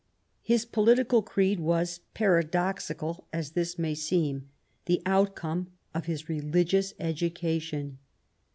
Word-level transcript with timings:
His 0.41 0.65
political 0.65 1.21
creed 1.21 1.59
was, 1.59 1.99
paradoxical 2.15 3.27
as 3.31 3.51
this 3.51 3.77
may 3.77 3.93
seem, 3.93 4.49
the 4.85 4.99
outcome 5.05 5.67
of 5.93 6.05
his 6.07 6.27
religious 6.27 6.95
education. 6.99 7.99